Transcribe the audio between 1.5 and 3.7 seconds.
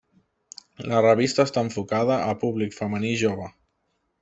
enfocada a públic femení jove.